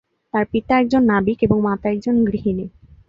[0.33, 2.65] তার পিতা একজন নাবিক এবং মাতা একজন গৃহিণী।